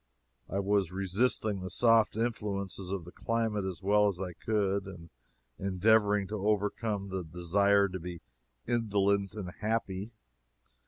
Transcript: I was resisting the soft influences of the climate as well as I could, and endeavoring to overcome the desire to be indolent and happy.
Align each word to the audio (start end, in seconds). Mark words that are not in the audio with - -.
I 0.49 0.57
was 0.57 0.91
resisting 0.91 1.59
the 1.61 1.69
soft 1.69 2.15
influences 2.17 2.89
of 2.89 3.05
the 3.05 3.11
climate 3.11 3.65
as 3.65 3.83
well 3.83 4.07
as 4.07 4.19
I 4.19 4.33
could, 4.33 4.87
and 4.87 5.11
endeavoring 5.59 6.25
to 6.29 6.41
overcome 6.43 7.09
the 7.09 7.23
desire 7.23 7.87
to 7.87 7.99
be 7.99 8.19
indolent 8.67 9.35
and 9.35 9.51
happy. 9.59 10.09